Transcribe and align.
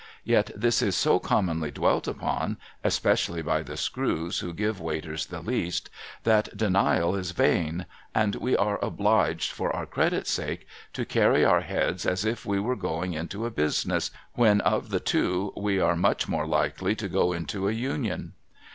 Yet 0.23 0.49
this 0.55 0.81
is 0.81 0.95
so 0.95 1.19
commonly 1.19 1.69
dwelt 1.69 2.07
upon— 2.07 2.57
especially 2.83 3.43
by 3.43 3.61
the 3.61 3.77
screws 3.77 4.39
who 4.39 4.51
give 4.51 4.81
Waiters 4.81 5.27
the 5.27 5.41
least— 5.41 5.91
that 6.23 6.57
denial 6.57 7.15
is 7.15 7.33
vain; 7.33 7.85
and 8.15 8.33
we 8.37 8.57
are 8.57 8.83
obliged, 8.83 9.51
for 9.51 9.71
our 9.75 9.85
credit's 9.85 10.31
sake, 10.31 10.65
to 10.93 11.05
carry 11.05 11.45
our 11.45 11.61
heads 11.61 12.07
as 12.07 12.25
if 12.25 12.47
we 12.47 12.59
were 12.59 12.75
going 12.75 13.13
into 13.13 13.45
a 13.45 13.51
business, 13.51 14.09
when 14.33 14.59
of 14.61 14.89
the 14.89 14.99
two 14.99 15.53
we 15.55 15.79
are 15.79 15.95
much 15.95 16.27
more 16.27 16.47
likely 16.47 16.95
to 16.95 17.07
go 17.07 17.31
into 17.31 17.67
a 17.67 17.71
union. 17.71 18.33